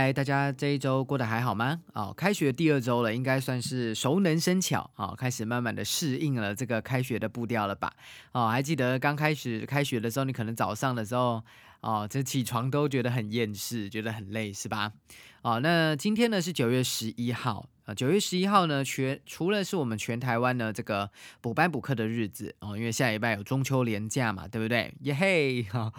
[0.00, 1.80] 嗨，大家这一周过得还好吗？
[1.92, 7.92] 哦，开学第二周了，应该算是熟能生巧啊，开始慢慢的适应了这个开学的步调了吧？
[8.30, 11.42] 哦，还记得刚开始开学的时候，你可能早上的时候，
[11.80, 14.92] 哦，这起床都觉得很厌世，觉得很累，是吧？
[15.42, 24.94] 哦，那今天呢是九月十一号啊，九月十一号呢，全除了是我们全台湾呢这个补班补课的日子哦，因为下礼拜有中秋连假嘛，对不对？
[25.00, 25.92] 耶嘿哈。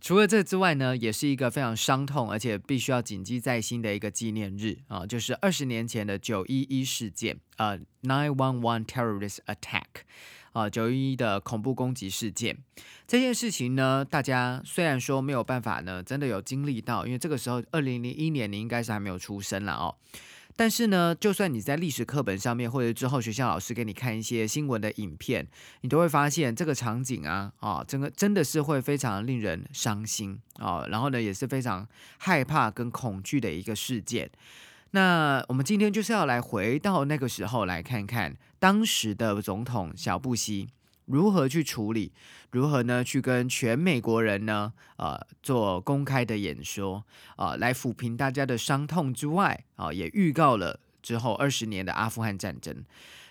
[0.00, 9.84] 除了这之外呢，也是一个非常伤痛，而且必须要谨记在心的一个纪念日啊，就是二十年前的九一一事件，呃，nine one one terrorist attack，
[10.52, 12.56] 啊，九一一的恐怖攻击事件。
[13.06, 19.94] 这件事情呢，大家虽然说没有办法呢，真的有经历到，因为这个时候二零零一年你应该是还没有出生了哦。
[20.60, 25.48] 但是呢，就算你在历史课本上面，或者之后学校老师给你看一些新闻的影片，
[25.80, 31.88] 你都会发现这个场景啊，啊，整个真的是会非常令人伤心啊，然后呢，也是非常
[32.18, 34.30] 害怕跟恐惧的一个事件。
[34.90, 40.68] 那我们今天就是要来回到那个时候，来看看当时的总统小布希。
[41.10, 42.12] 如何去处理？
[42.50, 43.04] 如何呢？
[43.04, 44.72] 去跟全美国人呢？
[44.96, 47.04] 呃，做公开的演说
[47.36, 52.84] 啊，来抚平大家的伤痛之外啊，也预告了之后二十年的阿富汗战争。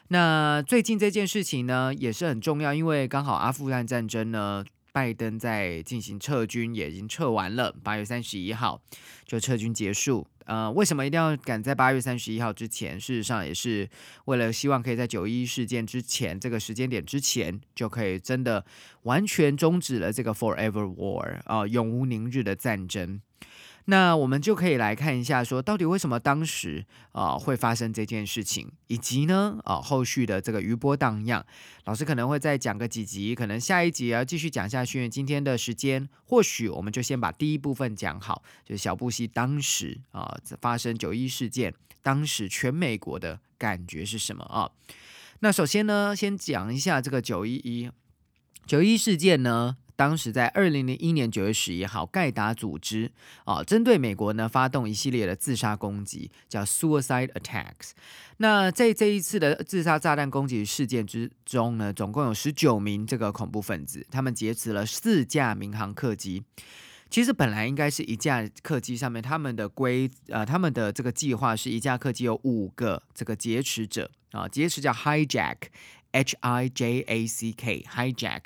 [0.09, 4.65] 那最近这件事情呢，也是很重要，因为刚好阿富汗战争呢，
[4.99, 8.81] 拜登在进行撤军，也已经撤完了，八月三十一号
[9.25, 10.27] 就撤军结束。
[10.43, 12.99] 呃，为什么一定要赶在八月三十一号之前？
[12.99, 13.89] 事实上也是
[14.25, 18.65] 为了希望可以在九一事件之前这个时间点之前，就可以真的
[19.03, 23.21] 完全终止了这个 Forever War 啊，永无宁日的战争。
[23.89, 31.43] 那我们就可以来看一下，说到底为什么当时啊会发生这件事情，以及呢啊后续的这个余波荡漾。
[31.85, 35.09] 老师可能会再讲个几集，可能下一集要继续讲下去。
[35.09, 41.73] 今天的时间，或许我们就先把第一部分讲好，就是小布希当时啊发生九一事件，
[42.03, 44.69] 当时全美国的感觉是什么啊？
[45.39, 47.89] 那首先呢，先讲一下这个九一一
[48.67, 49.77] 九一事件呢。
[49.99, 53.11] 当时在二零零一年九月十一号，盖达组织
[53.43, 57.91] 啊，针对美国呢发动一系列的自杀攻击，叫 suicide attacks。
[58.37, 66.45] 那在这一次的自杀炸弹攻击事件之中呢，总共有十九名这个恐怖分子，他们劫持了四架民航客机。
[67.09, 75.57] 其实本来应该是一架客机上面，他们的规呃，他们的这个计划是一架客机有五个这个劫持者啊，劫持叫 hijack。
[76.11, 78.41] H I J A C K hijack，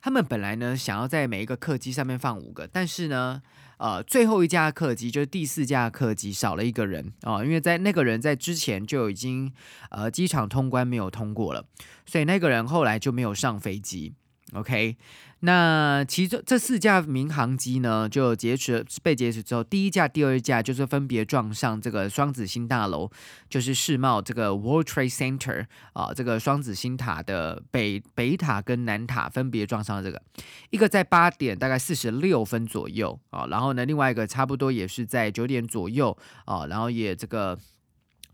[0.00, 3.42] 他们本来呢想要在每一个客机上面放五个，但是呢，
[3.78, 9.52] 呃，最后一架客机就是第四架客机少了一个人啊，因为在那个人在之前就已经
[9.90, 11.64] 呃机场通关没有通过了，
[12.06, 14.14] 所以那个人后来就没有上飞机。
[14.54, 14.96] OK。
[15.44, 23.10] 那其中这四架民航机呢，就劫持被劫持之后，第一架、第二架就是分别撞上这个双子星大楼，
[23.50, 30.22] 就是世贸这个 World Trade Center 啊，这个双子星塔的北北塔跟南塔分别撞上这个，
[30.70, 37.58] 一个在八点大概四十六分左右啊，然后呢，另外一个差不多也是在九点左右啊，然后也这个。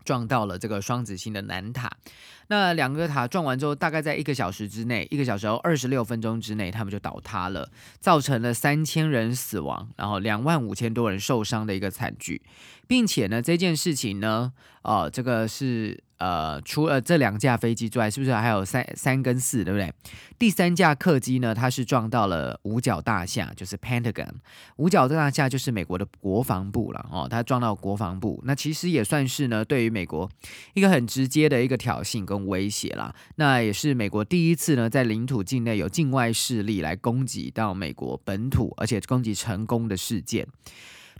[0.03, 1.89] 撞到了这个双子星的南塔，
[2.47, 12.41] 那两个塔撞完之后，大概在一个小时之内，一个小时后二十六分钟之内，他们就倒塌了，造成了三千人死亡，然后两万五千多人受伤的一个惨剧，
[12.87, 16.03] 并且呢，这件事情呢，呃，这个是。
[16.19, 19.91] 呃，除了这两架飞机之外，是不是还有三三跟四，对不对？
[20.37, 24.29] 第三架客机呢，它是撞到了五角大厦，就是 Pentagon。
[24.75, 30.29] 五角大厦就是美国的国防部了哦，它撞到国防部，那其实也算是呢，对于美国
[30.73, 33.15] 一个很直接的一个挑衅跟威胁啦。
[33.35, 40.47] 那也是美国第一次呢，在领土境内有境外势力来攻击到美国本土，而且攻击成功的事件。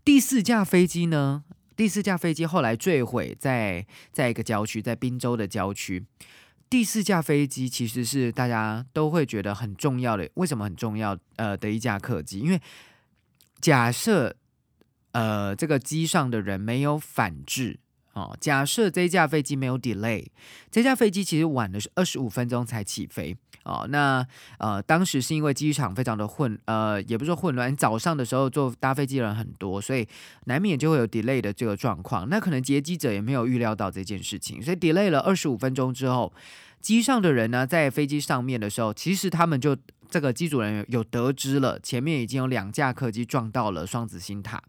[0.04, 1.44] 第四架飞机呢？
[1.80, 6.06] 第四架飞机后来坠毁在在一个郊区，在滨州的郊区。
[6.70, 11.18] 第四架飞机其实是大家都会觉得很重要的，为什么很重要？
[11.38, 12.60] 呃，的一架客机，因为
[13.62, 14.36] 假设
[15.14, 17.80] 呃这个机上的人没有反制
[18.20, 20.26] 哦，假设这架飞机没有 delay，
[20.70, 23.34] 这架飞机其实晚的是二十五分钟才起飞
[23.64, 23.88] 哦。
[23.90, 24.26] 那
[24.58, 30.06] 呃，当时是因为机场非常的混，呃，也不是说混乱，早上的时候坐搭飞机的人很多，所以
[30.46, 32.28] 难免就会有 delay 的这个状况。
[32.28, 36.34] 那可能劫机者也没有预料到这件事情，所以 delay 了二十五分钟之后，
[36.82, 39.78] 机上的人呢，在飞机上面的时候，其实他们就
[40.10, 44.62] 这个机组人员有得知了，前面已经有两架客机撞到了双子星塔。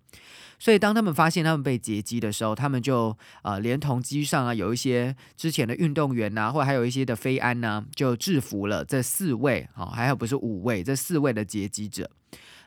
[0.59, 12.11] 所以，当他们发现他们被劫机的时候，他们就呃，连同机上啊有一些之前的运动员呐，或还有一些的飞安呐，就制服了这四位，哦，还有不是五位，这四位的劫机者。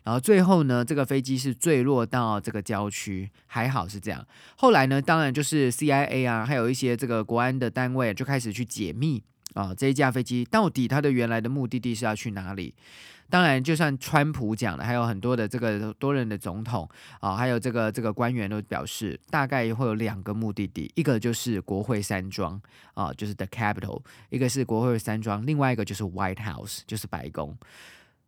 [0.04, 4.26] 然后最后呢，这个飞机是坠落到这个郊区，还好是这样。
[4.58, 9.24] 后来呢，当然就是 CIA 啊，还有一些这个国安的单位就开始去解密
[9.54, 12.74] 啊，这一架飞机到底它的原来的目的地是要去哪里。
[13.30, 16.88] 当然，就算川普讲了，还有很多的这个多人的总统
[17.20, 22.62] 啊，还有这个这个官员都表示，大概会有两个目的地，一个就是国会山庄
[22.94, 27.58] 啊，就是 The Capitol；一个是国会山庄，另外一个就是 White House，就是白宫。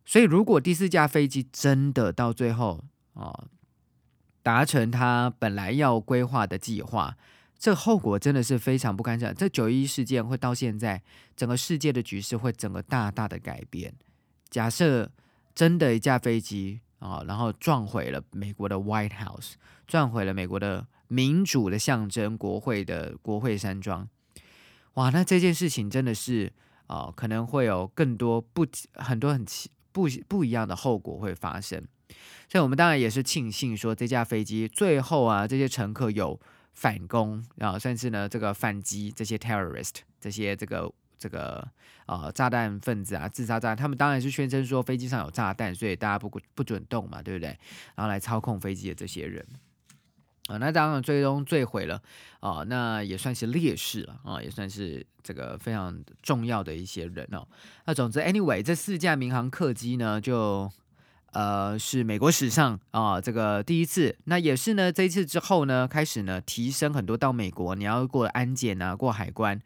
[0.04, 2.82] 所以，如果第四架飞机真的到最后
[3.14, 3.44] 啊
[4.42, 7.16] 达成他本来要规划的计划，
[7.58, 9.34] 这后果真的是非常不堪想。
[9.34, 11.02] 这九一事件会到现在，
[11.34, 13.94] 整个世界的局势会整个大大的改变。
[14.48, 15.10] 假设
[15.54, 19.54] 真的一架飞机啊，然后撞毁了美国的 White House，
[19.86, 24.08] 撞毁了美国的民主的象征——国会的国会山庄，
[24.94, 26.52] 哇，那这件事情真的是
[26.86, 31.82] 啊，可能会有更多不很多很奇不不一样的后果会发生。
[32.48, 36.40] 所以，我们当然也是庆幸说，这架飞机最后啊，这些乘客有
[36.76, 40.88] 反攻啊，甚至呢，这个反击这些 terrorist，这些这个。
[41.18, 41.66] 这个
[42.04, 47.48] 呃炸弹分子啊，自杀炸弹，他们当然是宣称说飞机上有炸弹，所以大家不不准动嘛，对不对？
[47.94, 49.42] 然后来操控飞机的这些人
[50.48, 52.02] 啊，那当然最终坠毁了
[52.40, 57.48] 啊，那也算是烈士了啊，也算是这个非常重要的一些人哦。
[57.86, 60.70] 那总之，anyway，这四架民航客机呢就。
[61.36, 69.60] 呃，是美国史上啊，这个第一次，那也是呢，这一次之后呢，开始呢提升很多到美国你要过安检啊，过海关。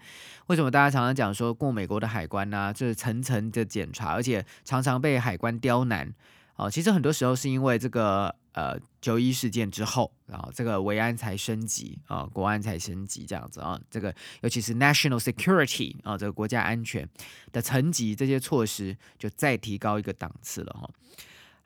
[0.48, 2.74] 为什么大家常常讲说过美国的海关呢？
[2.74, 6.12] 就是层层的检查，而且常常被海关刁难。
[6.56, 17.08] 哦，其实很多时候是因为这个呃九一事件之后，然后这个维安才升级啊，国安才升级这样子啊，这个尤其是 national security 啊，这个国家安全
[17.52, 20.90] 的层级，这些措施就再提高一个档次了哈。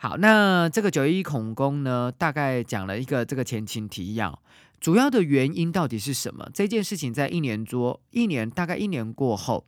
[0.05, 4.39] 好，那这个九一恐攻呢，大概讲了一个这个前情提要，
[4.79, 6.47] 主要的原因到底是什么？
[6.53, 9.67] 这件事情在一年多，一年大概一年过后，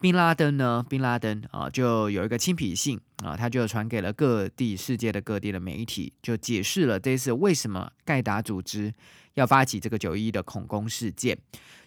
[0.00, 8.92] 宾拉登呢，宾拉登啊，就有一个亲笔信啊，他就传给了各地世界的各地的媒体，就解释了这次为什么盖达组织
[9.34, 11.38] 要发起这个九一的恐攻事件，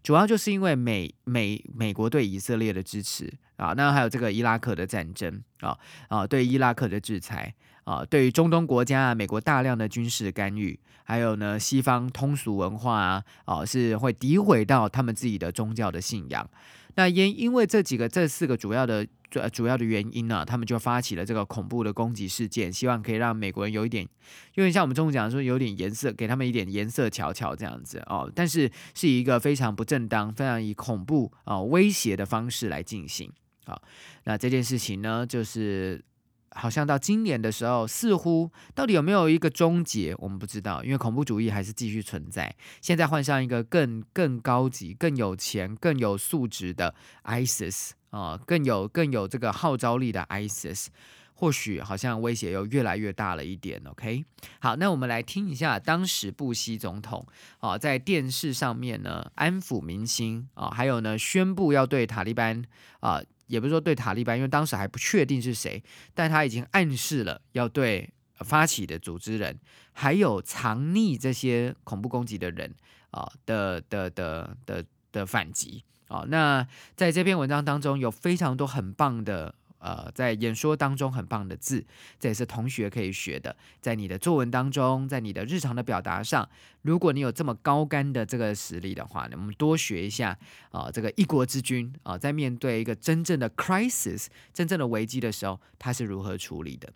[0.01, 7.53] 主要就是因为美美美国对以色列的支持啊，那还有这个伊拉克的战争啊啊，对伊拉克的制裁。
[7.89, 16.47] 啊，对于中东国家啊，美国大量的军事干预，还有呢，西方通俗文化啊，哦，是会诋毁到他们自己的宗教的信仰。
[16.93, 24.07] 那因因为这几个这四个主要的主主要的原因呢，他们就发起了这个恐怖的攻击事件，希望可以让美国人有一点，
[24.53, 28.31] 有点像我们中午讲说有点颜色，给他们一点颜色瞧瞧这样子哦。
[28.35, 33.31] 但是是一个非常不正当、非常以恐怖啊威胁的方式来进行。
[33.65, 33.81] 好，
[34.25, 36.03] 那这件事情呢，就是。
[36.51, 42.55] 好像到今年的时候，似乎到底有没有一个终结，我们不知道，因为恐怖主义还是继续存在。
[42.81, 50.87] 现在换上一个更更高级、更有钱、更有素质的 ISIS 啊，更有更有这个号召力的 ISIS，
[51.33, 53.81] 或许好像威胁又越来越大了一点。
[53.85, 54.25] OK，
[54.59, 57.25] 好，那我们来听一下当时布希总统
[57.59, 62.63] 啊在电视上面呢安抚民心啊，还有呢宣布要对塔利班
[63.01, 63.21] 啊。
[63.49, 69.59] 也不是说对塔利班，因为当时还不确定是谁，但他已经暗示了要对发起的组织人，
[69.91, 72.73] 还有藏匿这些恐怖攻击的人
[73.11, 76.23] 啊的的的的的反击啊。
[76.29, 76.65] 那
[76.95, 79.55] 在这篇文章当中，有非常多很棒的。
[79.79, 81.83] 呃，在演说当中很棒的字，
[82.19, 83.55] 这也是同学可以学的。
[83.81, 86.47] 在你的作文当中，在你的日常的表达上，
[86.83, 90.37] 如果你有这么高干的这个实力的话呢，我们多学一下
[90.71, 90.91] 啊。
[90.91, 96.91] 这个一国之君啊，在面对一个真正的 crisis、真正的危机的时候，他是如何处理的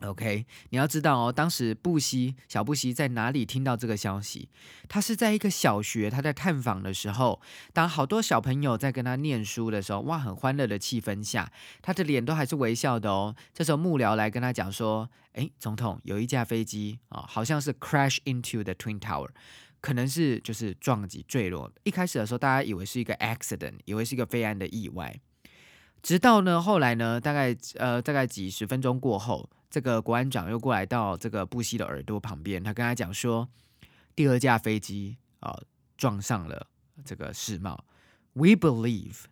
[0.00, 4.48] ？OK，你要知道哦，当时布希小布希在哪里听到这个消息？
[4.88, 7.40] 他是在一个小学，他在探访的时候，
[7.72, 13.34] 当好多小朋友在跟他念书的时候，哇，很欢乐的气氛下，他的脸都还是微笑的哦。
[13.52, 19.30] 这时候幕僚来跟他讲说：“哎，总统，有一架飞机啊，好像是 crash into the twin tower。”
[19.80, 21.70] 可能是就是撞击坠落。
[21.82, 25.20] 一开始的时候，大家以为是一个 accident，以为是一个飞安的意外。
[26.02, 33.48] 直到呢，后来呢，大概呃，大概几十分钟过后，这个国安长又过来到这个布希的耳朵旁边，他跟他讲说，
[34.14, 35.60] 第二架飞机啊
[35.96, 36.68] 撞上了
[37.04, 37.84] 这个世贸。
[38.34, 39.24] We believe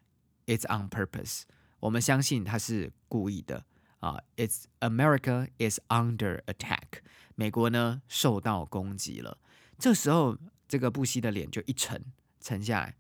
[0.46, 1.42] it's on purpose。
[1.78, 3.64] 我们相信他是故意的
[4.00, 4.18] 啊。
[4.36, 7.04] It's America is under attack。
[7.36, 9.38] 美国呢受到攻击了。
[9.78, 12.04] 这时候，这个布希的脸就一沉，
[12.40, 12.96] 沉下来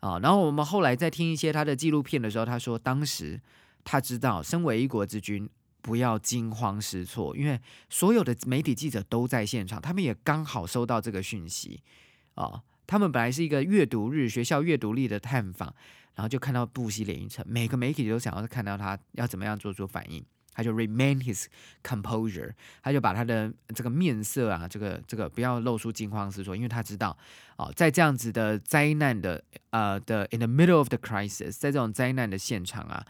[0.00, 0.18] 啊。
[0.18, 3.40] 然后我们后来在听一些他的纪录片的时候，他说当时
[3.84, 5.48] 他知道，身为一国之君，
[5.84, 7.60] 不要惊慌失措，因为
[7.90, 11.82] 所有的媒体记者都在现场，他们也刚好收到这个讯息
[12.36, 12.62] 啊。
[12.86, 15.74] 他们本来是一个阅读日，学校阅读力的探访，
[16.14, 20.24] 然后就看到布希连一城，每个媒体都想要看到他要怎么样做出反应。
[20.56, 21.46] 他就 remain his
[21.82, 27.18] composure，他就把他的这个面色啊，这个这个不要露出惊慌失措，因为他知道，
[27.56, 33.04] 哦，在这样子的灾难的呃的 in the middle of the crisis，在这种灾难的现场啊，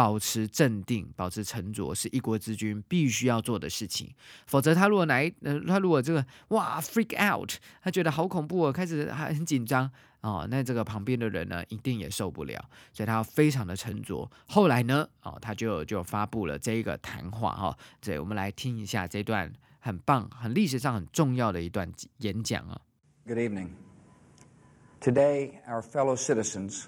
[0.00, 4.10] 保持镇定，保持沉着，是一国之君必须要做的事情。
[4.46, 7.52] 否则，他如果来，呃，他如果这个哇 freak out，
[7.82, 9.90] 他觉得好恐怖哦，开始还很紧张。
[10.22, 12.64] 哦，那这个旁边的人呢，一定也受不了，
[12.94, 14.26] 所以他非常的沉着。
[14.46, 21.86] 后来呢，哦，他就就发布了这一个谈话哈，所以我们来听一下这段很棒、很历史上很重要的一段
[22.20, 22.80] 演讲啊。
[23.26, 23.72] Good evening.
[25.02, 26.84] Today, our fellow citizens,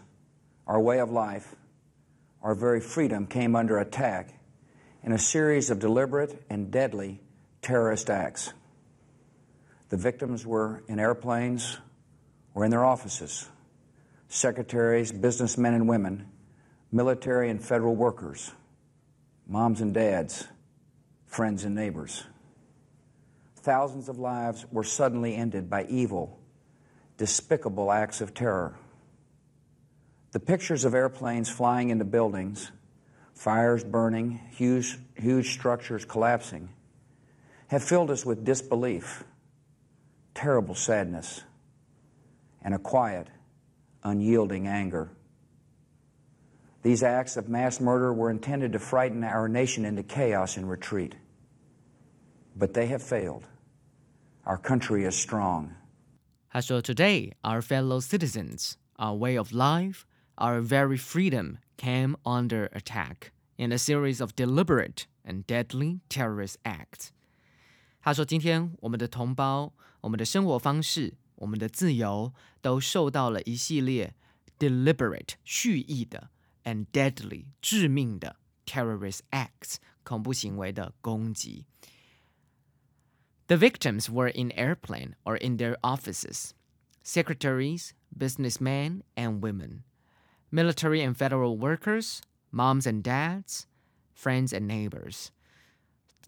[0.64, 1.44] our way of life,
[2.42, 4.34] our very freedom came under attack
[5.02, 7.20] in a series of deliberate and deadly
[7.60, 8.52] terrorist acts.
[9.88, 11.78] The victims were in airplanes
[12.54, 13.48] or in their offices,
[14.28, 16.28] secretaries, businessmen and women,
[16.90, 18.52] military and federal workers,
[19.46, 20.46] moms and dads,
[21.26, 22.24] friends and neighbors.
[23.56, 26.40] Thousands of lives were suddenly ended by evil,
[27.16, 28.76] despicable acts of terror.
[30.32, 32.72] The pictures of airplanes flying into buildings,
[33.34, 36.70] fires burning, huge, huge structures collapsing,
[37.68, 39.24] have filled us with disbelief,
[40.34, 41.42] terrible sadness,
[42.62, 43.28] and a quiet,
[44.04, 45.10] unyielding anger.
[46.82, 51.14] These acts of mass murder were intended to frighten our nation into chaos and retreat.
[52.56, 53.44] But they have failed.
[54.46, 55.74] Our country is strong.
[56.50, 60.04] 他说：“Today, our fellow citizens, our way of life,
[60.37, 67.09] our very freedom came under attack in a series of deliberate and deadly terrorist acts。”
[68.01, 74.15] 他说：“今天我们的同胞，我们的生活方式，我们的自由都受到了一系列
[74.57, 76.29] deliberate 蓄意的
[76.63, 81.65] and deadly 致命的 terrorist acts 恐怖行为的攻击。
[83.47, 86.51] The victims were in airplane or in their offices,
[87.03, 89.83] secretaries, businessmen and women,
[90.51, 92.19] military and federal workers,
[92.51, 93.63] moms and dads,
[94.15, 95.27] friends and neighbors.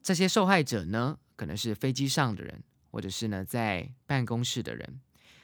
[0.02, 5.02] 这些受害者呢，可能是飞机上的人，或者是呢在办公室的人。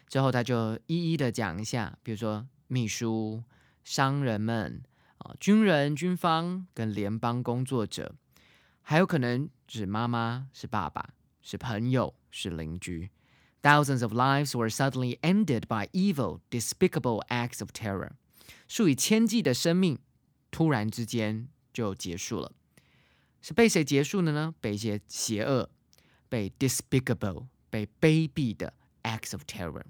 [0.07, 3.43] 之后他就一一的讲一下，比如说秘书、
[3.83, 4.83] 商人们
[5.17, 8.15] 啊、军人、军方跟联邦工作者，
[8.81, 11.09] 还有可能是妈妈、是爸爸、
[11.41, 13.09] 是朋友、是邻居。
[13.61, 18.11] Thousands of lives were suddenly ended by evil, despicable acts of terror。
[18.67, 19.99] 数以千计的生命
[20.51, 22.51] 突然之间就结束了，
[23.41, 24.53] 是被谁结束的呢？
[24.59, 25.69] 被一些邪恶。
[26.27, 29.83] 被 despicable 被卑鄙的 acts of terror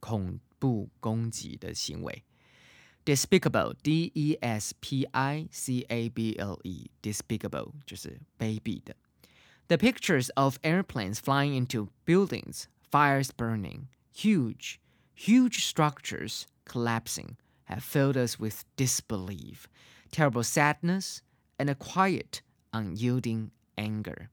[0.00, 2.24] 恐怖攻击的行为，
[3.04, 8.96] despicable d e s p i c a b l e despicable 就是卑鄙的。
[9.68, 14.80] The pictures of airplanes flying into buildings, fires burning, huge,
[15.14, 19.68] huge structures collapsing have filled us with disbelief,
[20.10, 21.18] terrible sadness,
[21.58, 22.40] and a quiet,
[22.72, 24.28] unyielding anger.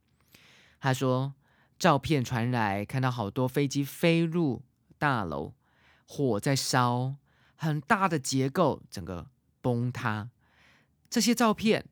[0.80, 1.34] 他说，
[1.78, 4.64] 照片传来，看到好多飞机飞入
[4.98, 5.54] 大楼，
[6.08, 7.16] 火在烧，
[7.56, 9.30] 很大的结构整个
[9.62, 10.30] 崩塌。
[11.10, 11.86] 这些照片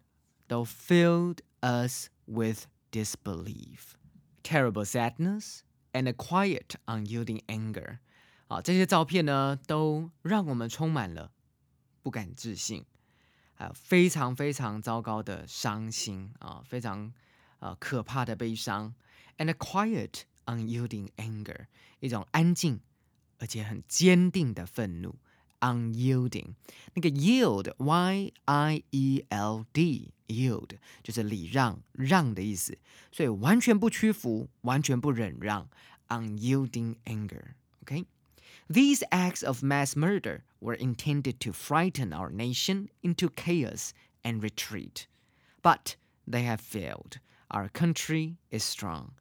[0.48, 3.95] 都 filled us with disbelief,
[4.43, 5.60] terrible sadness,
[5.93, 8.00] and a quiet, unyielding anger。
[8.49, 11.31] 啊，这些照片呢，都让我们充满了
[12.02, 12.85] 不敢置信，
[13.55, 17.12] 还有非常非常糟糕的伤心啊，非常。
[17.61, 18.95] 呃可怕的悲伤
[19.37, 21.67] ，and a quiet, unyielding anger，
[21.99, 22.78] 一种安静
[23.38, 25.17] 而且很坚定的愤怒
[25.59, 26.55] ，unyielding。
[26.95, 30.71] 那个 yield, y i e l d, yield
[31.02, 32.78] 就是礼让、让的意思，
[33.11, 35.69] 所以完全不屈服，完全不忍让
[36.07, 38.07] unyielding anger，OK
[38.67, 43.91] These acts of mass murder were intended to frighten our nation into chaos
[44.24, 45.07] and retreat.
[45.62, 45.95] But
[46.27, 47.19] they have failed.
[47.50, 49.12] Our country is strong.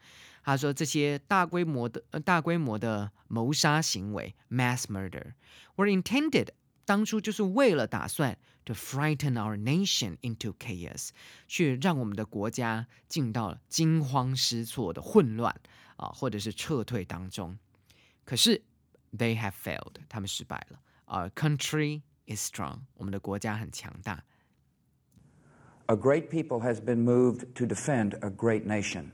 [0.44, 5.34] 他说这些大规模的、呃、大规模的谋杀行为 （mass murder）
[5.76, 6.48] were intended
[6.84, 11.10] 当初就是为了打算 to frighten our nation into chaos，
[11.46, 15.54] 去让我们的国家进到惊慌失措的混乱
[15.96, 17.56] 啊，或者是撤退当中。
[18.24, 18.62] 可是
[19.16, 20.78] they have failed，他们失败了。
[21.06, 24.24] Our country is strong，我们的国家很强大。
[25.86, 29.10] A great people has been moved to defend a great nation.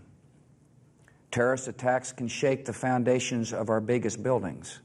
[1.31, 4.81] Terrorist attacks can shake the foundations of our biggest buildings,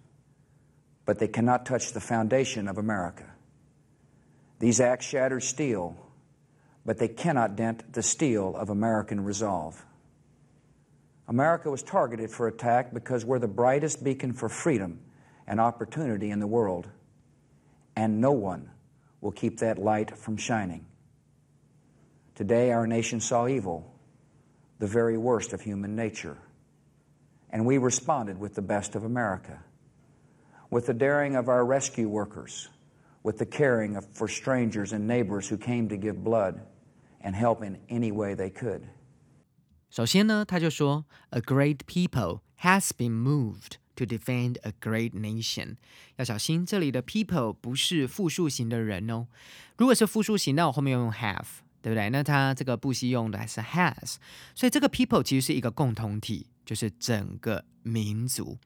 [1.05, 3.25] but they cannot touch the foundation of America.
[4.59, 5.95] These acts shattered steel,
[6.85, 9.85] but they cannot dent the steel of American resolve.
[11.28, 14.98] America was targeted for attack because we're the brightest beacon for freedom
[15.46, 16.88] and opportunity in the world,
[17.94, 18.70] and no one
[19.20, 20.86] will keep that light from shining.
[22.34, 23.94] Today, our nation saw evil
[24.78, 26.38] the very worst of human nature.
[27.50, 29.62] And we responded with the best of America,
[30.70, 32.68] with the daring of our rescue workers,
[33.22, 36.60] with the caring of, for strangers and neighbors who came to give blood
[37.20, 38.86] and help in any way they could.
[39.90, 45.76] 首先呢，他就说，A great people has been moved to defend a great nation。
[46.16, 49.26] 要小心，这里的 people 不是复数型的人哦。
[49.76, 51.46] 如果是复数型，那我后面要用 have。
[51.80, 52.10] 对不对？
[52.10, 54.16] 那他这个布希用的还是 has，
[54.52, 58.58] 所以这个 people 其实是一个共同体，就是整个民族。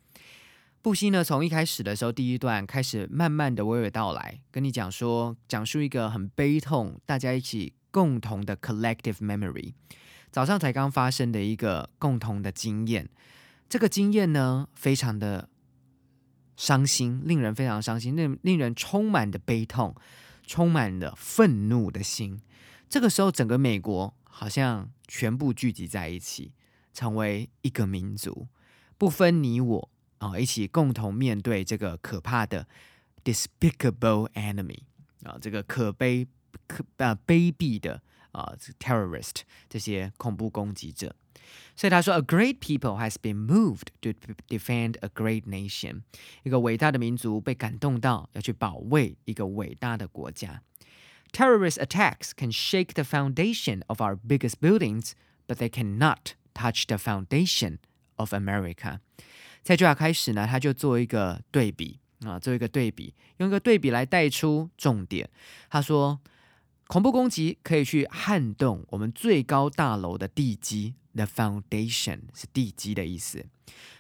[0.81, 9.75] 布希呢，从一开始的时候，第一段开始慢慢的娓娓道来，跟你讲说，讲述一个很悲痛，大家一起共同的 collective memory，
[10.33, 13.09] 早上才刚发生的一个共同的经验。
[13.69, 15.49] 这个经验呢，非常的
[16.57, 19.95] 伤心，令人非常伤心，令令人充满的悲痛，
[20.47, 22.41] 充满了愤怒的心。
[22.89, 26.53] 这个时候，整个美国好像全部聚集在一起，
[26.95, 28.49] 成为一个民族，
[28.97, 32.67] 不分你我啊，一起共同面对这个可怕的
[33.23, 34.81] despicable enemy
[35.25, 36.27] 啊，这个可悲、
[36.67, 41.16] 可啊卑鄙的啊 terrorist 这些恐怖攻击者。
[41.76, 44.10] 所以他说，A great people has been moved to
[44.50, 46.02] defend a great nation，
[46.44, 50.62] 一个伟大的民族被感动到要去保卫一个伟大的国家。
[51.32, 55.12] Terrorist attacks can shake the foundation of our biggest buildings,
[55.48, 57.78] but they cannot touch the foundation
[58.16, 59.00] of America.
[59.62, 65.30] 在这开始呢，他就做一个对比啊，做一个对比，用一个对比来带出重点。
[65.70, 66.20] 他说，
[66.92, 73.46] 恐怖攻击可以去撼动我们最高大楼的地基，the foundation 是地基的意思。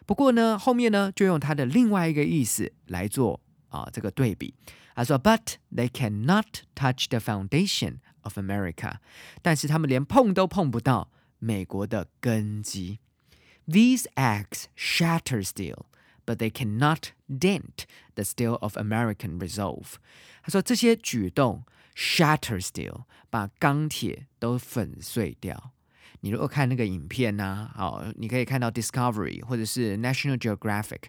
[0.05, 4.53] 不过呢，后面呢就用它的另外一个意思来做啊这个对比。
[4.95, 8.95] 他说，But they cannot touch the foundation of America。
[9.43, 12.97] 但是他们连碰都碰不到美国的根基。
[13.67, 15.85] These acts shatter steel,
[16.25, 19.97] but they cannot dent the steel of American resolve。
[20.41, 21.63] 他说这些举动
[21.96, 25.72] shatter steel，把钢铁都粉碎掉。
[26.20, 31.02] 你如果看那个影片呢、啊，好，你可以看到 Discovery 或者是 National Geographic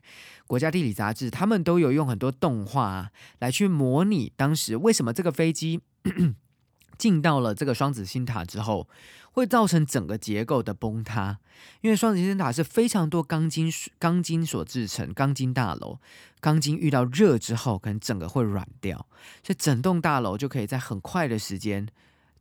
[0.48, 5.82] 国家地理杂志，他们都有用很多动画、啊、来去模拟当时为什么这个飞机
[6.98, 8.88] 进到了这个双子星塔之后，
[9.34, 11.40] 会造成整个结构的崩塌。
[11.82, 16.00] 因为双子星塔是非常多钢筋钢筋所制成，钢筋大楼，
[16.40, 19.06] 钢筋遇到热之后，可能整个会软掉，
[19.44, 21.88] 所以整栋大楼就可以在很快的时间。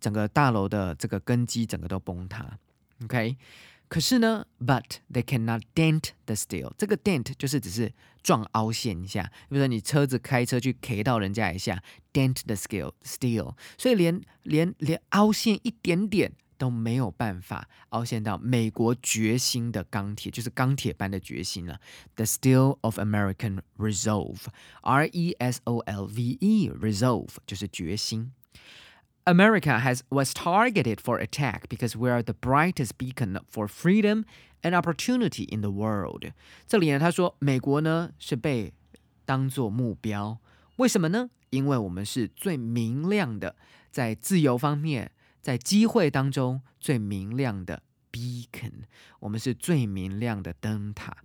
[0.00, 2.58] 整个大楼的这个根基整个都崩塌
[3.04, 3.36] ，OK？
[3.86, 6.72] 可是呢，But they cannot dent the steel。
[6.76, 11.80] 这个 dent 就是只是撞凹陷一下，比如说你车子开车去 K 到人家一下
[12.12, 13.54] ，dent the steel steel。
[13.78, 21.79] 所以连连连凹陷一点点都没有办法凹陷到美国决心的钢铁，就是钢铁般的决心了。
[22.15, 28.31] The steel of American resolve，R E S O L V E，resolve 就是决心。
[29.25, 34.23] America has was targeted for attack because we are the brightest beacon for freedom
[34.61, 36.31] and opportunity in the world。
[36.65, 38.73] 这里呢，他说美国呢是被
[39.25, 40.39] 当作目标，
[40.77, 41.29] 为什么呢？
[41.49, 43.55] 因为我们是最明亮的，
[43.91, 48.83] 在自由方面， 在机会当中最明亮的 beacon，
[49.19, 51.17] 我们是最明亮的灯塔，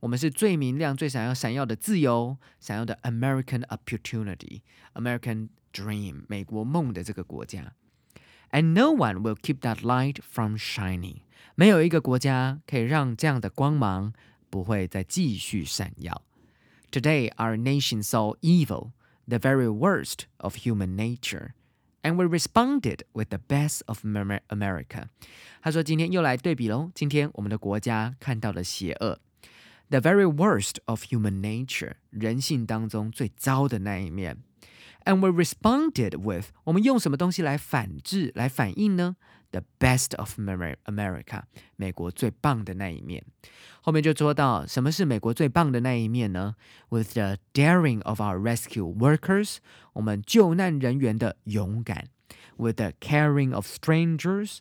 [0.00, 7.74] 我们是最明亮、最闪耀、闪耀的自由，闪耀的 American opportunity，American。dream 美国梦的这个国家，
[8.52, 11.16] and no one will keep that light from shining。
[11.56, 14.12] 没有一个国家可以让这样的光芒
[14.48, 16.22] 不会再继续闪耀。
[16.92, 18.92] Today, our nation saw evil,
[19.26, 21.54] the very worst of human nature,
[22.03, 25.07] And we responded with the best of America.
[25.61, 26.91] 他说：“今天又来对比喽。
[26.93, 29.19] 今天我们的国家看到了邪恶
[29.89, 34.37] ，the very worst of human nature，人性当中最糟的那一面。
[35.08, 39.16] And we responded with，我们用什么东西来反制、来反应呢？”
[39.50, 41.42] The best of America，
[41.76, 43.24] 美国最棒的那一面。
[43.82, 46.56] 后面就说到，什么是美国最棒的那一面呢？
[46.88, 49.58] With the daring of our rescue workers，
[49.92, 52.06] 我们救难人员的勇敢；
[52.56, 54.58] With the caring of strangers，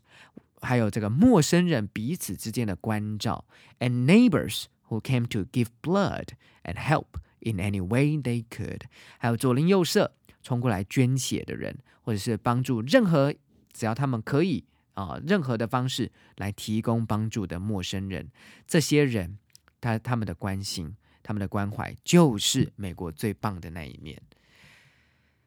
[0.61, 3.45] 还有这个陌生人彼此之间的关照；
[3.79, 8.81] And neighbors who came to give blood and help in any way they could，
[9.17, 10.13] 还有左邻右舍
[10.48, 13.34] 冲过来捐血的人，或者是帮助任何
[13.74, 14.64] 只要他们可以。
[14.94, 18.32] 啊，任何的方式来提供帮助的陌生人，
[18.66, 19.38] 这些人
[19.80, 24.20] 他他们的关心、他们的关怀，就是美国最棒的那一面。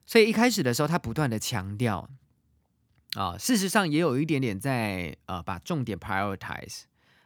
[0.05, 2.09] 所以一开始的时候，他不断的强调，
[3.15, 6.83] 啊，事实上也有一点点在呃把重点 prioritize。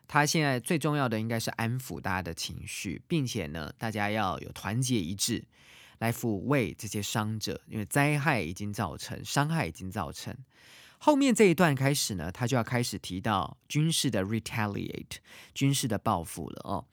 [0.08, 5.44] 他现在最重要的应该是安抚大家的情绪，并且呢，大家要有团结一致
[6.00, 10.36] 来抚慰这些伤者，因为灾害已经造成，伤害已经造成。
[10.98, 15.18] 后面这一段开始呢，他就要开始提到军事的 retaliate，
[15.54, 16.86] 军事的报复了哦。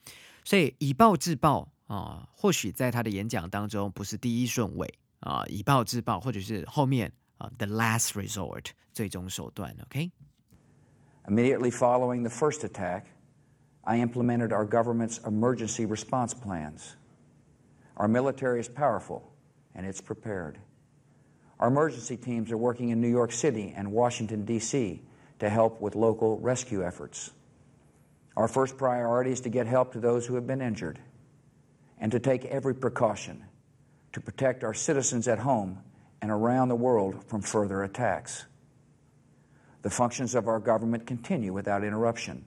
[0.43, 9.75] 所以以暴制暴啊，或许在他的演讲当中不是第一顺位啊，以暴制暴，或者是后面啊 the last resort 最终手段。
[9.85, 10.11] OK。
[11.25, 13.05] Immediately following the first attack,
[13.83, 16.95] I implemented our government's emergency response plans.
[17.97, 19.31] Our military is powerful
[19.75, 20.59] and it's prepared.
[21.59, 25.01] Our emergency teams are working in New York City and Washington, D.C.
[25.39, 27.31] to help with local rescue efforts.
[28.35, 30.99] Our first priority is to get help to those who have been injured
[31.99, 33.45] and to take every precaution
[34.13, 35.79] to protect our citizens at home
[36.21, 38.45] and around the world from further attacks.
[39.81, 42.45] The functions of our government continue without interruption.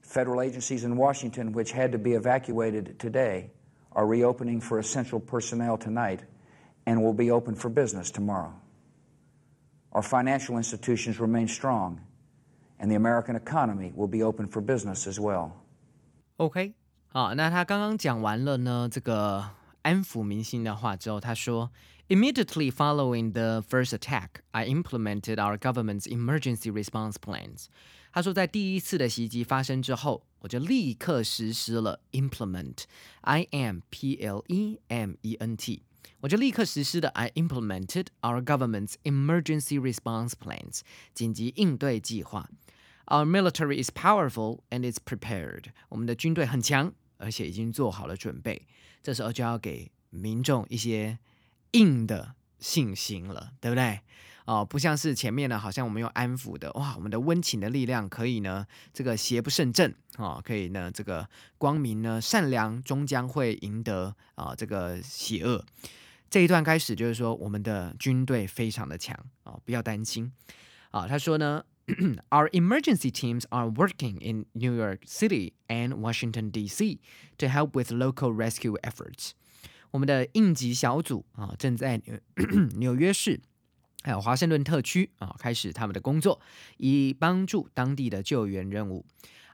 [0.00, 3.50] Federal agencies in Washington, which had to be evacuated today,
[3.95, 6.21] are reopening for essential personnel tonight
[6.85, 8.53] and will be open for business tomorrow.
[9.91, 11.99] Our financial institutions remain strong,
[12.79, 15.51] and the American economy will be open for business as well.
[16.37, 16.73] OK，
[17.09, 19.49] 好，那他刚刚讲完了呢这个
[19.81, 21.69] 安抚民心的话之后，他说，
[22.07, 27.65] Immediately following the first attack, I implemented our government's emergency response plans.
[28.13, 35.83] 他说，在第一次的袭击发生之后， 我就立刻实施了 implement，I M P L E M E N T。
[36.21, 40.81] 我就立刻实施的，I implemented our government's emergency response plans，
[41.13, 42.49] 紧急应对计划。
[43.05, 45.65] Our military is powerful and is prepared。
[45.89, 48.67] 我们的军队很强，而且已经做好了准备。
[49.03, 51.19] 这时候就要给民众一些
[51.71, 54.01] 硬的信心了，对不对？
[54.46, 61.28] 哦，不像是前面呢，好像我们用安抚的，哇，我们的温情的力量可以呢，这个邪不胜正啊，可以呢，这个
[61.58, 65.64] 光明呢，善良终将会赢得啊，这个邪恶。
[66.30, 70.32] 这一段开始就是说，我们的军队非常的强啊，不要担心
[70.90, 71.06] 啊。
[71.06, 71.64] 他说呢
[72.30, 77.00] ，Our emergency teams are working in New York City and Washington D.C.
[77.38, 79.30] to help with local rescue efforts。
[79.92, 82.00] 我们的应急小组啊，正在
[82.76, 83.40] 纽 约市
[84.05, 86.41] 还有华盛顿特区啊，开始他们的工作，
[86.77, 89.05] 以帮助当地的救援任务。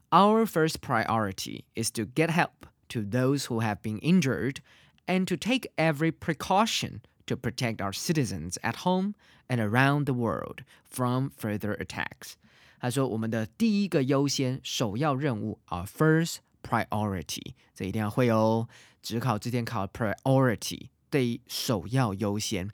[0.09, 4.57] Our first priority is to get help to those who have been injured
[5.05, 9.15] and to take every precaution to protect our citizens at home
[9.47, 12.35] and around the world from further attacks.
[12.79, 18.69] 他说：“我们的第一个优先、首要任务，our first priority，这一定要会哦。
[19.01, 22.69] 只考之前考 priority，对首要优先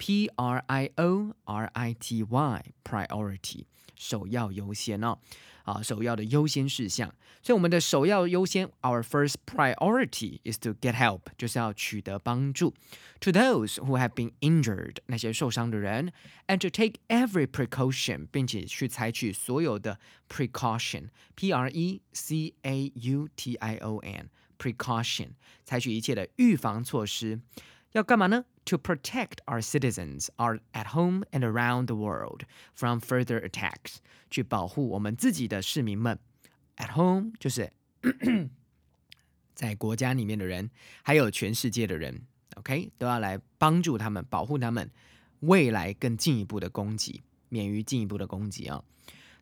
[0.00, 5.18] ，P R I O R I T Y，priority，首要优先哦。
[5.64, 7.12] 啊，首要的优先事项。
[7.42, 12.72] 所以我们的首要优先，our first priority is to get help，就是要取得帮助，
[13.18, 16.12] to those who have been injured，那些受伤的人，
[16.46, 25.30] and to take every precaution，并且去采取所有的 precaution，p r e c a u t i o n，precaution，
[25.64, 27.40] 采取一切的预防措施。
[27.92, 28.44] 要干嘛呢？
[28.66, 32.42] To protect our citizens are at home and around the world
[32.74, 36.18] from further attacks，去保护我们自己的市民们。
[36.76, 37.72] At home 就是
[39.54, 40.70] 在国家里面的人，
[41.02, 44.90] 还有全世界的人，OK 都要来帮助他们，保护他们，
[45.40, 48.82] 未来更进一步的攻击，免于进一步的攻击啊。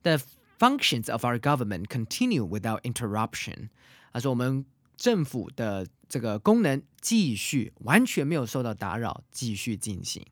[0.02, 0.20] The
[0.58, 3.70] functions of our government continue without interruption。
[4.12, 4.64] 他说我们
[4.96, 10.24] 政府的 这个功能继续完全没有受到打扰，继续进行。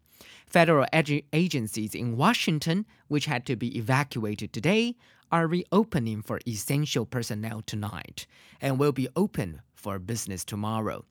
[0.51, 0.87] Federal
[1.31, 4.95] agencies in Washington, which had to be evacuated today,
[5.31, 8.25] are reopening for essential personnel tonight
[8.61, 11.05] and will be open for business tomorrow.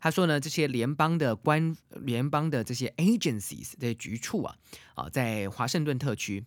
[0.00, 4.56] 他说呢，这些联邦的官、联邦的这些 agencies 这些局处啊，
[4.94, 6.44] 啊，在华盛顿特区，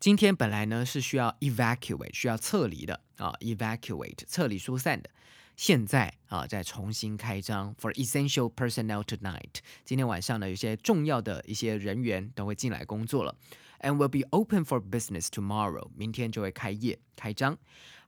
[0.00, 5.10] 今天本来呢是需要 evacuate 需要撤离的啊，evacuate 撤离疏散的。
[5.59, 9.55] 现在啊，再重新开张 for essential personnel tonight。
[9.83, 13.35] 今天晚上呢，有些重要的一些人员都会进来工作了
[13.81, 15.89] ，and will be open for business tomorrow。
[15.97, 17.57] 明天就会开业开张。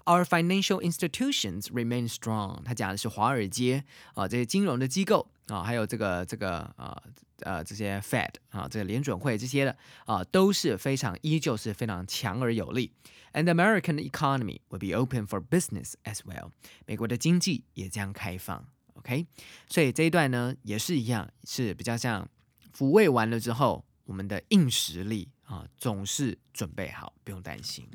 [0.06, 2.64] Our financial institutions remain strong。
[2.64, 3.84] 他讲的是华尔街
[4.14, 7.04] 啊，这些金融的机构啊，还有这个这个啊
[7.42, 12.94] 呃这些 Fed 啊，这个联准会这些的啊，都是非常依旧是非常强而有力。
[13.33, 16.53] And the American economy will be open for business as well。
[16.87, 18.67] 美国的经济也将开放。
[18.95, 19.27] OK，
[19.69, 22.29] 所以这一段呢也是一样，是比较像
[22.75, 27.87] 抚慰完了之后，我们的硬实力啊总是准备好，不用担心。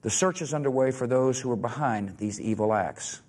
[0.00, 3.20] The search is underway for those who are behind these evil acts.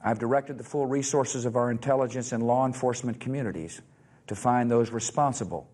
[0.00, 3.80] I've directed the full resources of our intelligence and law enforcement communities
[4.28, 5.64] to find those responsible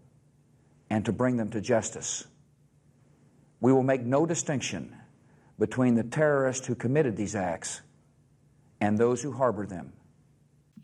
[0.89, 2.25] and to bring them to justice.
[3.61, 4.91] We will make no distinction
[5.59, 7.79] between the terrorists who committed these acts
[8.81, 9.93] and those who harbor them.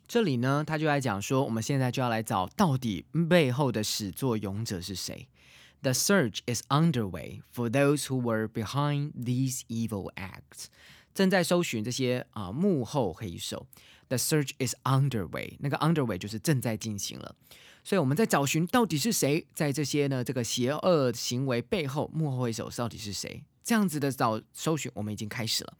[0.08, 5.28] 这里呢，他就来讲说，我们现在就要来找到底背后的始作俑者是谁。
[5.82, 10.66] The search is underway for those who were behind these evil acts。
[11.14, 13.66] 正在搜寻这些啊幕后黑手。
[14.08, 17.34] The search is underway，那个 underway 就是正在进行了。
[17.84, 20.22] 所以我们在找寻到底是谁在这些呢？
[20.22, 23.42] 这个邪恶行为背后幕后黑手到底是谁？
[23.62, 25.74] 这样子的找搜寻，我们已经开始了。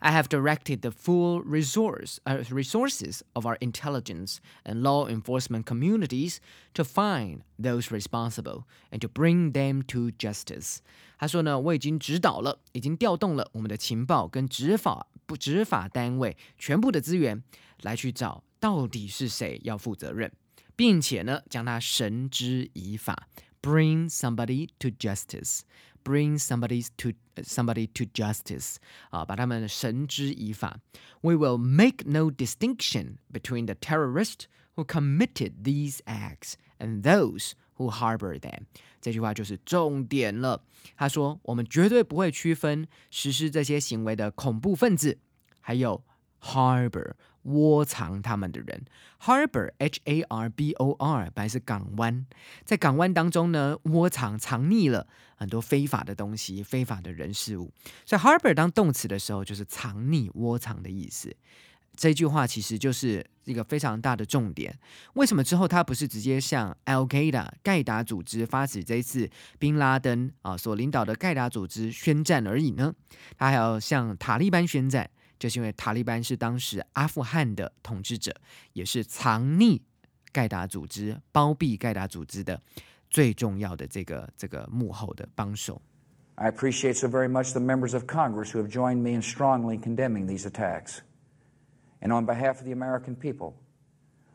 [0.00, 6.38] I have directed the full resource uh, resources of our intelligence and law enforcement communities
[6.74, 10.78] to find those responsible and to bring them to justice。
[11.18, 17.42] 他说呢，我已经指导了，已经调动了我们的情报跟执法不执法单位全部的资源，
[17.82, 20.32] 来去找到底是谁要负责任。
[20.76, 23.28] 并且呢，将他绳之以法，
[23.60, 27.10] bring somebody to justice，bring somebody to
[27.42, 28.76] somebody to justice，
[29.10, 30.80] 啊，把他们绳之以法。
[31.20, 38.38] We will make no distinction between the terrorists who committed these acts and those who harbor
[38.38, 38.64] them。
[39.02, 40.62] 这句话就是重点了。
[40.96, 45.18] 他说，我们绝对不会区分实施这些行为的恐怖分子，
[45.60, 46.02] 还有
[46.40, 47.12] harbor。
[47.45, 48.85] 窝藏他们的人
[49.21, 52.25] ，harbor h a r b o r 本来是港湾，
[52.63, 57.71] 在港湾当中呢，窝藏藏匿了很多非法的东西、非法的人事物。
[58.05, 61.35] 所以 harbor 当动词的时候，就是藏匿、窝藏的意思。
[61.97, 64.77] 这句话其实就是一个非常大的重点。
[65.13, 72.93] 为什么之后他不是直接向 Al Qaeda 盖达组织发起这一次宾拉登啊所领导的盖达组织宣战而已呢？
[73.37, 75.09] 他还要向塔利班宣战。
[75.38, 78.34] 就是因为塔利班是当时阿富汗的统治者，
[78.72, 79.80] 也是藏匿
[80.32, 82.60] 盖达组织、包庇盖达组织的
[83.08, 85.80] 最重要的这个这个幕后的帮手。
[86.36, 90.26] I appreciate so very much the members of Congress who have joined me in strongly condemning
[90.26, 91.00] these attacks.
[92.00, 93.54] And on behalf of the American people,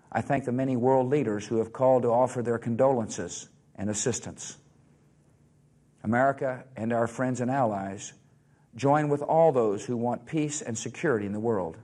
[0.10, 4.58] I thank the many world leaders who have called to offer their condolences and assistance.
[6.04, 8.14] America and our friends and allies
[8.77, 11.77] join with all those who want peace and security in the world.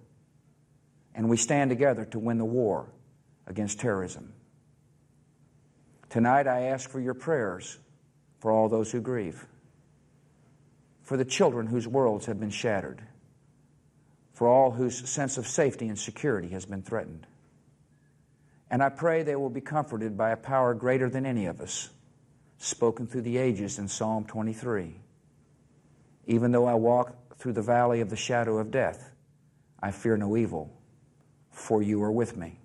[1.15, 2.89] And we stand together to win the war
[3.47, 4.33] against terrorism.
[6.11, 7.79] Tonight, I ask for your prayers
[8.39, 9.47] for all those who grieve,
[11.03, 13.03] for the children whose worlds have been shattered,
[14.33, 17.27] for all whose sense of safety and security has been threatened.
[18.71, 21.89] And I pray they will be comforted by a power greater than any of us,
[22.59, 24.97] spoken through the ages in Psalm 23.
[26.28, 29.12] Even though I walk through the valley of the shadow of death,
[29.82, 30.70] I fear no evil,
[31.50, 32.60] for you are with me.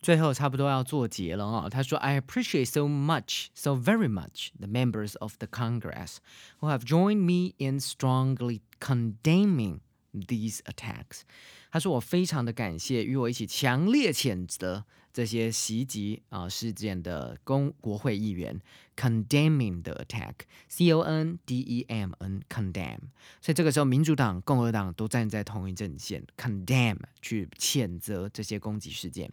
[0.00, 1.68] 最后差不多要做结了啊、哦。
[1.70, 6.18] 他说：“I appreciate so much, so very much, the members of the Congress
[6.60, 9.80] who have joined me in strongly condemning
[10.12, 11.22] these attacks。”
[11.70, 18.60] 他说：“我非常的感谢与我一起强烈谴责这些袭击啊事件的公国会议员，
[18.96, 22.98] condemning the attack，c o n d e m n，condemn。
[23.40, 29.30] 所以这个时候，民主党、共和党都站在同一阵线，condemn 去谴责这些攻击事件。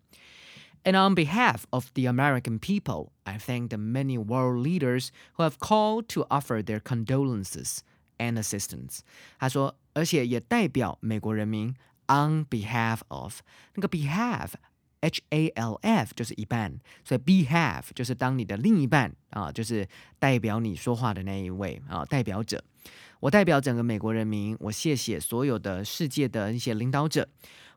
[0.84, 5.58] And on behalf of the American people, I thank the many world leaders who have
[5.58, 7.80] called to offer their condolences
[8.21, 9.01] and assistance.
[9.39, 11.75] 他说，而且也代表美国人民
[12.07, 13.41] on behalf of
[13.75, 14.51] 那个 behalf。
[15.03, 22.63] H A L F 就是一半，所以 behalf 就是当你的另一半啊，就是代表你说话的那一位啊，代表者。
[23.21, 27.27] 我代表整个美国人民，我谢谢所有的世界的一些领导者。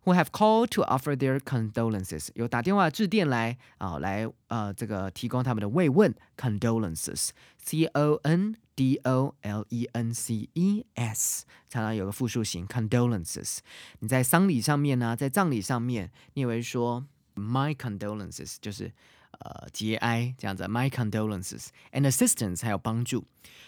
[0.05, 10.13] Who have called to offer their condolences，有打电话致电来啊，来呃这个提供他们的慰问 condolences，c o n d o l e n
[10.13, 13.59] c e s，常常有个复数型 condolences。
[13.99, 18.91] 你在丧礼上面呢，在葬礼上面，你以为说 my condolences 就是
[19.40, 23.24] 呃节哀这样子，my condolences and assistance 还有帮助。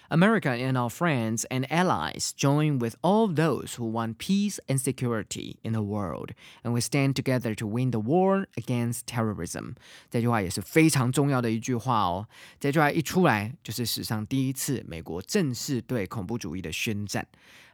[0.08, 5.58] America and our friends and allies join with all those who want peace and security
[5.62, 6.30] in the world,
[6.64, 9.74] and we stand together to win the war against terrorism。
[10.10, 12.26] 这句话也是非常重要的一句话哦。
[12.58, 17.24] 这句话一出来，就是史上第一次美国正式对恐怖主义的宣战。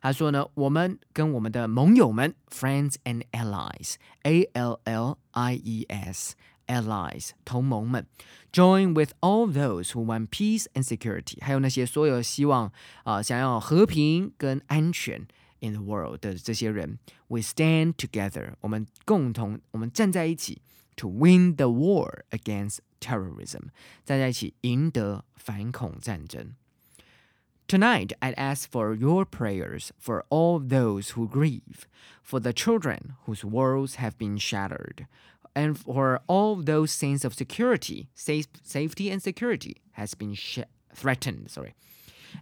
[0.02, 6.34] 他说呢，我们跟我们的盟友们 （friends and allies），A L L I E S。
[6.66, 8.06] allies 同盟们，
[8.52, 12.66] join with all those who want peace and security，还有那些所有希望
[13.04, 15.26] 啊、呃、想要和平跟安全
[15.60, 20.60] in the world 的这些人，we stand together，我们共同我们站在一起，
[20.96, 23.68] to win the war against terrorism，
[24.04, 26.54] 站在一起赢得反恐战争。
[27.68, 31.88] Tonight, I'd ask for your prayers for all those who grieve,
[32.22, 35.06] for the children whose worlds have been shattered,
[35.54, 40.36] and for all those sense of security, safe, safety and security has been
[40.94, 41.50] threatened.
[41.50, 41.74] Sorry.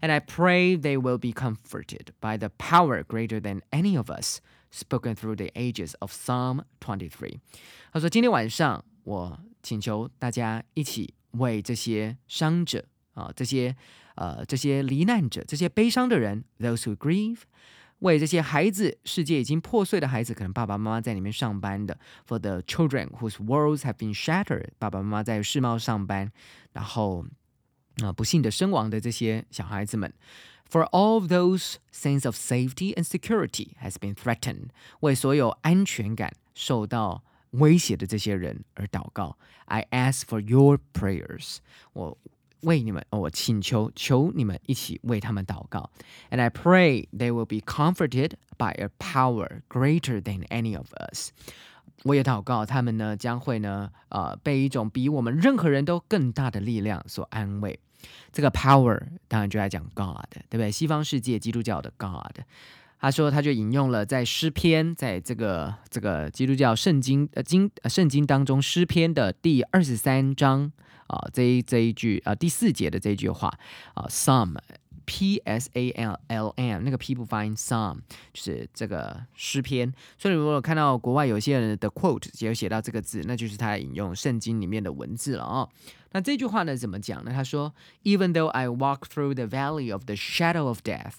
[0.02, 4.40] And I pray they will be comforted by the power greater than any of us,
[4.70, 7.38] spoken through the ages of Psalm 23.
[7.92, 13.76] 他说：“今天晚上，我请求大家一起为这些伤者啊，这些
[14.16, 17.42] 呃这些罹难者，这些悲伤的人，those who grieve。”
[17.99, 26.31] 为这些孩子，世界已经破碎的孩子，可能爸爸妈妈在里面上班的，for the children whose worlds have been shattered，爸爸妈妈在世贸上班，
[26.73, 27.25] 然后
[28.01, 30.13] 啊、不幸的身亡的这些小孩子们。
[30.69, 39.37] For all those sense of safety and security has been threatened，为所有安全感受到威胁的这些人而祷告。
[39.65, 41.57] I ask for your prayers，
[41.93, 42.17] 我
[42.61, 45.89] 为你们，我请求求你们一起为他们祷告。
[46.29, 51.29] And I pray they will be comforted by a power greater than any of us。
[52.03, 57.79] 我也祷告他们呢，将会呢，呃，被一种比我们任何人都更大的力量所安慰。
[58.31, 60.71] 这个 power 当然就在讲 God，对不对？
[60.71, 62.43] 西方世界基督教的 God。
[63.01, 70.71] 他说，他就引用了在诗篇，在这个这个基督教圣经呃经圣经当中诗篇的第二十三章
[71.09, 73.51] 啊这一这一句啊第四节的这句话
[73.93, 74.57] 啊，some
[75.05, 77.97] P S A L L M 那个 P 不发音 Psalm
[78.31, 85.69] 就是这个诗篇，所以如果看到国外有些人的 quote 也有写到这个字，那就是他引用圣经里面的文字了、哦。
[86.11, 87.31] 那这句话呢怎么讲呢？
[87.31, 91.15] 他说，Even though I walk through the valley of the shadow of death。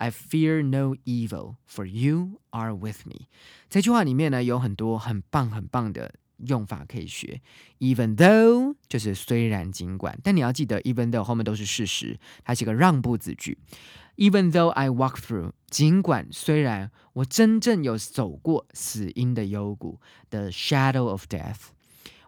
[0.00, 3.26] I fear no evil, for you are with me。
[3.68, 6.14] 这句话里面呢有很多很棒很棒的
[6.46, 7.40] 用法可以学。
[7.78, 13.58] Even though 就是虽然尽管，但你要记得，even though 后面都是事实，它是一个让步子句。
[14.16, 21.68] Even though I walk through，尽管虽然我真正有走过死荫的幽谷，the shadow of death，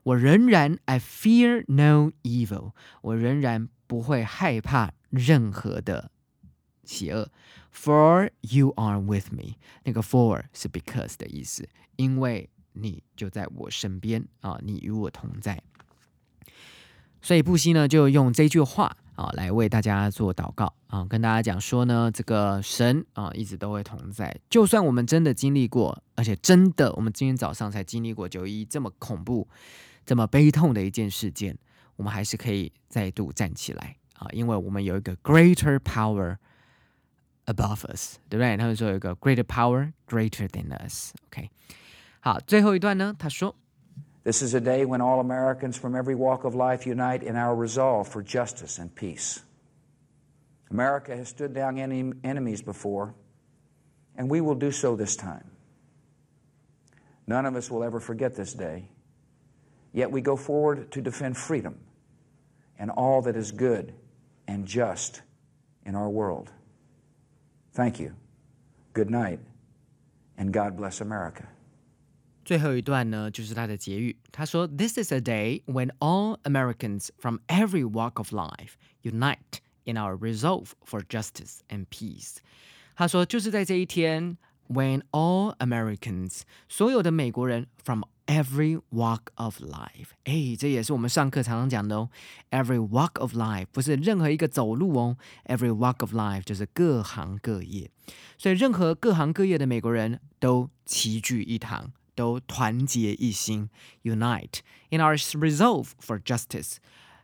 [0.05, 6.12] 我仍然 I fear no evil，我仍然不会害怕任何的
[6.85, 7.31] 邪恶。
[7.73, 15.62] For you are with me，那个 for 是 because 的意思，因为你就在我身边啊，你与我同在。
[17.22, 29.48] 所以布希呢就用这句话啊来为大家做祷告啊，跟大家讲说呢，这个神啊一直都会同在，就算我们真的经历过，而且真的我们今天早上才经历过九一这么恐怖、
[30.06, 31.59] 这么悲痛的一件事件，
[31.96, 36.37] 我们还是可以再度站起来啊，因为我们有一个 greater power。
[37.46, 38.56] above us，对不对？
[38.56, 41.12] 他们说有一个 greater power greater than us。
[41.26, 41.50] OK，
[42.19, 43.55] 好，最后一段呢，他说。
[44.23, 47.55] This is a day when all Americans from every walk of life unite in our
[47.55, 49.41] resolve for justice and peace.
[50.71, 53.13] America has stood down any enemies before,
[54.17, 55.51] and we will do so this time.
[57.27, 58.89] None of us will ever forget this day,
[59.93, 61.75] yet we go forward to defend freedom
[62.79, 63.93] and all that is good
[64.48, 65.21] and just
[65.85, 66.52] in our world.
[67.73, 68.15] Thank you.
[68.93, 69.39] Good night,
[70.35, 71.48] and God bless America.
[72.50, 74.15] 最后一段呢，就是他的结语。
[74.31, 80.67] 他说：“This is a day when all Americans from every walk of life unite in our resolve
[80.85, 82.37] for justice and peace。”
[82.96, 84.37] 他说，就是在这一天，
[84.67, 92.10] when all Americans，所有的美国人 from every walk of life，哎，这也是我们上课常常讲的哦。
[92.52, 97.89] Every walk of life 不是任何一个走路哦，Every walk of life 就是各行各业，
[98.37, 101.91] 所以任何各行各业的美国人都齐聚一堂。
[102.15, 103.69] 都团结一心，
[104.04, 106.77] unite in our resolve for justice，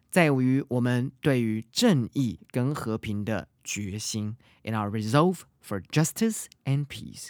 [0.10, 7.30] 在于我们对于正义跟和平的决心，in our resolve for justice and peace.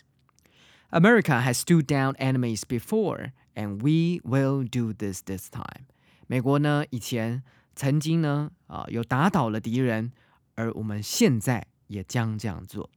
[0.90, 5.86] America has stood down enemies before, and we will do this this time.
[6.28, 7.44] 美国呢，以前
[7.76, 10.12] 曾经呢，啊，有打倒了敌人，
[10.56, 12.90] 而我们现在也将这样做。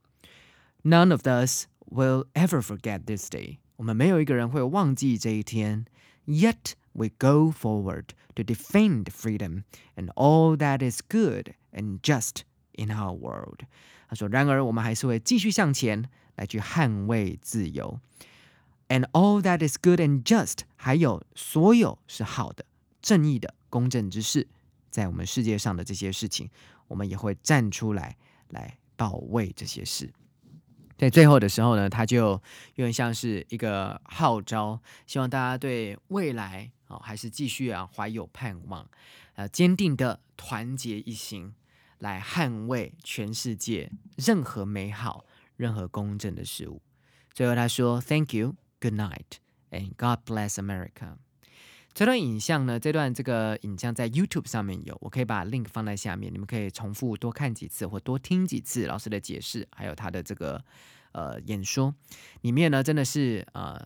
[0.83, 3.59] None of us will ever forget this day.
[3.80, 5.86] 我们没有一个人会忘记这一天。
[6.26, 9.64] Yet we go forward to defend freedom
[9.96, 12.42] and all that is good and just
[12.74, 13.62] in our world。
[14.10, 18.02] 他说：“然而，我们还是会继续向前来去捍卫自由。
[18.90, 22.66] And all that is good and just，还有所有是好的、
[23.02, 24.50] 正义的、公正之事，
[24.92, 26.50] 在我们世界上的这些事情，
[26.90, 28.18] 我们也会站出来
[28.50, 30.12] 来保卫这些事。”
[31.00, 32.18] 在最后的时候呢，他就
[32.76, 38.86] 有点像是一个号召，希望大家对未来哦，还是继续啊怀有盼望，
[39.36, 41.56] 呃，坚定的团结一心，
[42.00, 45.24] 来捍卫全世界任何美好、
[45.56, 46.82] 任何公正的事物。
[47.34, 49.40] 最后他说：“Thank you, good night,
[49.72, 51.16] and God bless America。”
[52.00, 60.64] 这段影像呢，这段这个影像在 YouTube 上面有，我可以把 link 放在下面，你们可以重复多看几次或多听几次老师的解释，还有他的这个
[61.12, 61.94] 呃演说。
[62.40, 63.86] 里面呢，真的是呃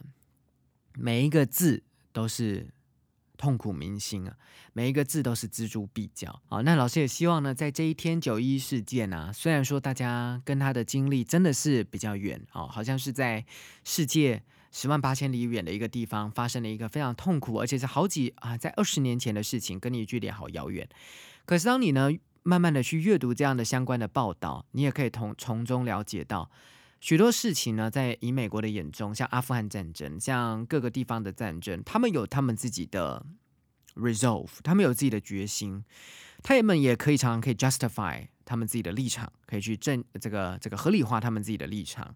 [0.94, 2.72] 每一个字都是
[3.36, 4.38] 痛苦铭心啊，
[4.74, 6.62] 每一个字都是锱铢必较啊。
[6.62, 13.44] 那老师也希望呢，在这一天九一事件啊，虽然说大家跟他的经历真的是比较远哦，好像是在
[13.84, 14.44] 世界。
[14.76, 20.90] 十万八千里远的一个地方，发生了一个非常痛苦，而且是好几啊，在二十年前的事情，跟你距离好遥远。
[21.46, 22.10] 可是当你呢，
[22.42, 26.50] 慢慢的去阅读这样的相关的报道，你也可以从从中了解到
[27.00, 33.24] 许多事情呢，在以美国的眼中，像阿富汗战争，像各个地方的战争，他们有他们自己的
[33.96, 35.86] resolve，他们有自己的决心，
[36.42, 42.16] 他们也可以常常可以 justify 他们自己的立场，可以去证这个这个合理化他们自己的立场。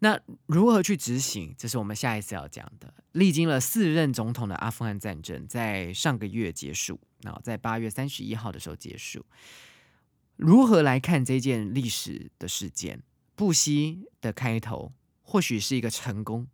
[0.00, 1.54] 那如何去执行？
[1.58, 2.92] 这是我们下一次要讲的。
[3.12, 9.24] 历经了四任总统的阿富汗战争，在上个月结束，那在八月三十一号的时候结束。
[10.36, 13.02] 如何来看这件历史的事件？
[13.34, 14.92] 布希的开头
[15.22, 16.48] 或许是一个成功，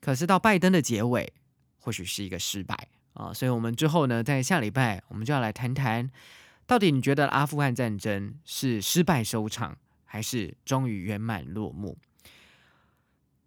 [0.00, 1.32] 可是到拜登的结尾
[1.78, 3.32] 或许是一个失败啊！
[3.32, 6.10] 所以，我们之后呢，在下礼拜我们就要来谈谈，
[6.66, 11.96] 到底你觉得阿富汗战争是失败收场，还是终于圆满落幕？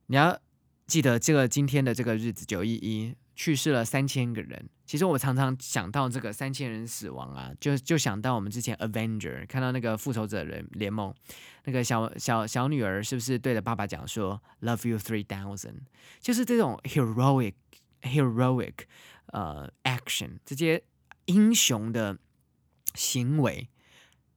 [0.08, 0.40] 你要
[0.88, 4.70] 记得，这个今天的这个日子九一一去世了三千个人。
[4.86, 11.12] 其实我常常想到这个三千人死亡啊，就就想到我们之前 Avenger 看到那个复仇者人联盟，
[11.64, 15.80] 那个小小小女儿是不是对着爸爸讲说 Love you three thousand？
[16.20, 17.56] 就是这种 heroic
[18.04, 18.74] heroic
[19.34, 20.84] 呃 action 这些
[21.26, 22.20] 英雄的
[22.94, 23.68] 行为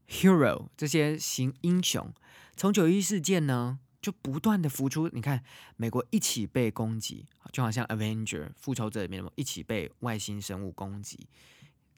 [0.08, 2.10] ，hero 这些行英雄，
[2.56, 3.80] 从九一事件呢。
[4.08, 5.44] 就不断的浮出，你看
[5.76, 11.28] 美国一起被攻击，就好像 Avenger 复仇者里面一起被外星生物攻击，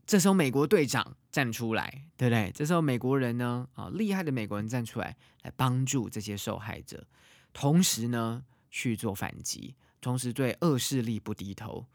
[0.04, 2.50] 这时候美国队长站出来，对不对？
[2.52, 7.06] 这时候美国人呢，啊，厉害的美国人站出来，来帮助这些受害者，
[7.52, 8.42] 同时呢
[8.72, 11.86] 去做反击，同时对恶势力不低头。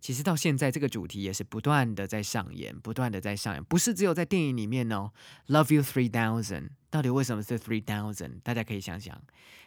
[0.00, 5.10] 其实到现在，这个主题也是不断的在上演，不断的在上演，不是只有在电影里面哦。
[5.48, 8.40] Love you three thousand，到底为什么是 three thousand？
[8.42, 9.20] 大家可以想想，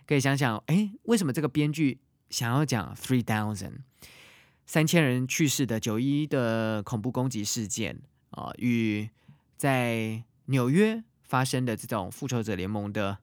[0.07, 1.99] 可以想想，哎，为什么这个编剧
[2.29, 3.79] 想要讲 three thousand？
[4.65, 7.99] 三千人去世的九一的恐怖攻击事件
[8.29, 9.09] 啊，与
[9.57, 13.17] 在纽约发生的这种复仇者联盟的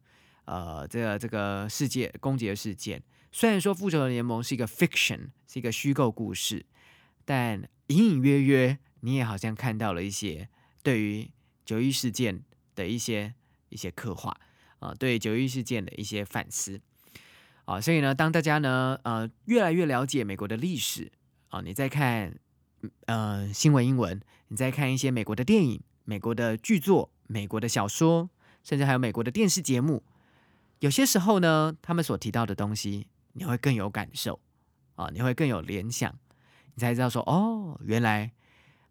[0.45, 3.03] 呃这个这个世界攻击的事件，
[3.33, 6.67] 虽然说复仇者联盟是一个 fiction，是一个虚构故事。
[7.27, 10.49] 但隐隐约约，你也好像看到了一些
[10.83, 11.31] 对于
[11.67, 12.43] 九一事件
[12.75, 13.35] 的一些
[13.69, 14.35] 一些刻画
[14.79, 16.81] 啊，对九一事件的一些反思
[17.67, 21.13] 啊，所以呢，当大家呢呃越来越了解美国的历史
[21.49, 22.39] 啊，你再看
[23.07, 24.19] 呃新闻英文，
[24.49, 28.31] 你再看一些美国的电影、美国的剧作、美国的小说，
[28.63, 30.03] 甚至还有美国的电视节目，
[30.79, 34.41] 有些时候呢，他们所提到的东西，你会更有感受。
[34.97, 36.19] 啊，你会更有联想，
[36.77, 38.31] 你才知道说哦，原来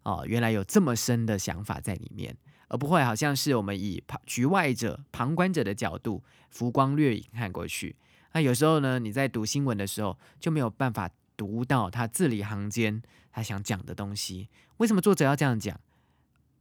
[0.02, 2.36] 哦，原来有这么深的想法在里面，
[2.68, 7.96] 而不会好像是我们以旁局外者、旁观者的角度浮光掠影看过去。
[8.32, 14.48] 那有时候呢，你在读新闻的时候就没有办法读到他字里行间他想讲的东西。
[14.78, 15.80] 为什么作者要这样讲？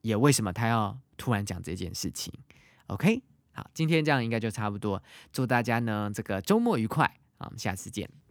[0.02, 2.32] 也为什么他要突然讲这件事情
[2.86, 3.24] ？OK，
[3.54, 5.02] 好，今天这样应该就差不多。
[5.34, 7.06] 祝大家呢这个周末愉快
[7.40, 7.48] 啊！
[7.48, 8.08] 我们下次见。